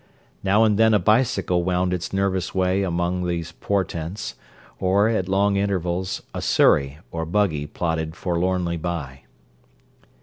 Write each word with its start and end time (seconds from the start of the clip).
Now 0.43 0.63
and 0.63 0.79
then 0.79 0.95
a 0.95 0.99
bicycle 0.99 1.63
wound 1.63 1.93
its 1.93 2.11
nervous 2.11 2.55
way 2.55 2.81
among 2.81 3.27
these 3.27 3.51
portents, 3.51 4.33
or, 4.79 5.07
at 5.09 5.29
long 5.29 5.57
intervals, 5.57 6.23
a 6.33 6.41
surrey 6.41 6.97
or 7.11 7.23
buggy 7.23 7.67
plodded 7.67 8.15
forlornly 8.15 8.77
by. 8.77 9.25